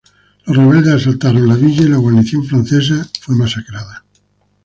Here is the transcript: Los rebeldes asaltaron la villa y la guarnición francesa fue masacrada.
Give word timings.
Los 0.47 0.57
rebeldes 0.57 0.95
asaltaron 0.95 1.47
la 1.47 1.53
villa 1.53 1.83
y 1.83 1.89
la 1.89 1.97
guarnición 1.97 2.43
francesa 2.43 3.05
fue 3.21 3.35
masacrada. 3.35 4.03